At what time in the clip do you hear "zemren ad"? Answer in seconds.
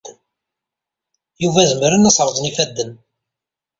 1.69-2.09